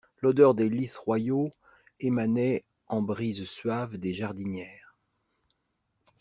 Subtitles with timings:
[0.23, 1.53] L'odeur des lys royaux
[1.99, 4.95] émanait en brises suaves des jardinières.